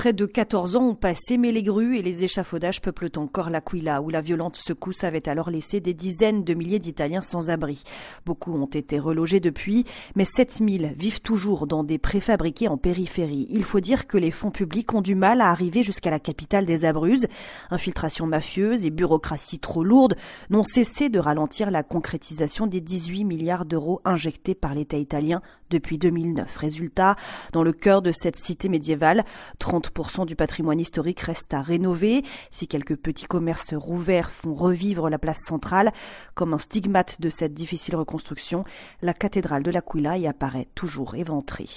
Près 0.00 0.14
de 0.14 0.24
14 0.24 0.76
ans 0.76 0.88
ont 0.88 0.94
passé, 0.94 1.36
mais 1.36 1.52
les 1.52 1.62
grues 1.62 1.98
et 1.98 2.02
les 2.02 2.24
échafaudages 2.24 2.80
peuplent 2.80 3.10
encore 3.18 3.50
l'Aquila, 3.50 4.00
où 4.00 4.08
la 4.08 4.22
violente 4.22 4.56
secousse 4.56 5.04
avait 5.04 5.28
alors 5.28 5.50
laissé 5.50 5.78
des 5.80 5.92
dizaines 5.92 6.42
de 6.42 6.54
milliers 6.54 6.78
d'Italiens 6.78 7.20
sans 7.20 7.50
abri. 7.50 7.82
Beaucoup 8.24 8.54
ont 8.54 8.64
été 8.64 8.98
relogés 8.98 9.40
depuis, 9.40 9.84
mais 10.16 10.24
7000 10.24 10.94
vivent 10.96 11.20
toujours 11.20 11.66
dans 11.66 11.84
des 11.84 11.98
préfabriqués 11.98 12.68
en 12.68 12.78
périphérie. 12.78 13.46
Il 13.50 13.62
faut 13.62 13.80
dire 13.80 14.06
que 14.06 14.16
les 14.16 14.30
fonds 14.30 14.50
publics 14.50 14.94
ont 14.94 15.02
du 15.02 15.14
mal 15.14 15.42
à 15.42 15.50
arriver 15.50 15.82
jusqu'à 15.82 16.08
la 16.08 16.18
capitale 16.18 16.64
des 16.64 16.86
Abruzes. 16.86 17.26
Infiltration 17.70 18.26
mafieuse 18.26 18.86
et 18.86 18.90
bureaucratie 18.90 19.58
trop 19.58 19.84
lourde 19.84 20.16
n'ont 20.48 20.64
cessé 20.64 21.10
de 21.10 21.18
ralentir 21.18 21.70
la 21.70 21.82
concrétisation 21.82 22.66
des 22.66 22.80
18 22.80 23.26
milliards 23.26 23.66
d'euros 23.66 24.00
injectés 24.06 24.54
par 24.54 24.74
l'État 24.74 24.96
italien 24.96 25.42
depuis 25.70 25.98
2009. 25.98 26.56
Résultat, 26.56 27.16
dans 27.52 27.62
le 27.62 27.72
cœur 27.72 28.02
de 28.02 28.12
cette 28.12 28.36
cité 28.36 28.68
médiévale, 28.68 29.24
30% 29.60 30.26
du 30.26 30.36
patrimoine 30.36 30.80
historique 30.80 31.20
reste 31.20 31.54
à 31.54 31.62
rénover. 31.62 32.22
Si 32.50 32.66
quelques 32.66 32.96
petits 32.96 33.26
commerces 33.26 33.74
rouverts 33.74 34.30
font 34.30 34.54
revivre 34.54 35.08
la 35.08 35.18
place 35.18 35.40
centrale, 35.44 35.92
comme 36.34 36.54
un 36.54 36.58
stigmate 36.58 37.20
de 37.20 37.30
cette 37.30 37.54
difficile 37.54 37.96
reconstruction, 37.96 38.64
la 39.02 39.14
cathédrale 39.14 39.62
de 39.62 39.70
l'Aquila 39.70 40.18
y 40.18 40.26
apparaît 40.26 40.68
toujours 40.74 41.14
éventrée. 41.14 41.68